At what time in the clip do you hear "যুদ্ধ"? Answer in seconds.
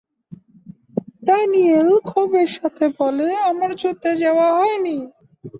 3.75-4.03